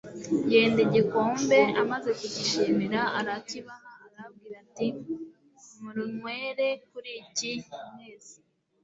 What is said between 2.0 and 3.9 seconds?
kugishimira arakibaha,